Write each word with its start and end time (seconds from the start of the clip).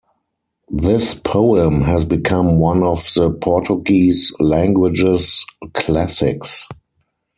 This 0.71 1.13
poem 1.13 1.81
has 1.81 2.05
become 2.05 2.57
one 2.59 2.81
of 2.81 3.03
the 3.13 3.29
Portuguese 3.39 4.33
language's 4.39 5.45
classics. 5.75 6.67